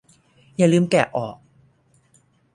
[0.57, 1.35] อย่าลืมแกะออก